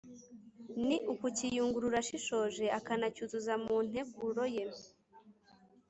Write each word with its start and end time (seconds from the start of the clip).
Ni 0.87 0.97
ukukiyungurura 1.13 1.97
ashishoje 2.03 2.65
akanacyuzuza 2.79 3.53
mu 3.63 3.75
nteguro 3.87 4.43
ye 4.55 4.65